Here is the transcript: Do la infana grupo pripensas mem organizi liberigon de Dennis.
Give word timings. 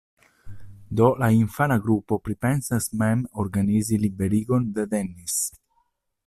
Do 0.99 1.09
la 1.23 1.27
infana 1.39 1.77
grupo 1.83 2.19
pripensas 2.29 2.89
mem 3.03 3.21
organizi 3.45 4.01
liberigon 4.07 4.67
de 4.79 4.89
Dennis. 4.97 5.39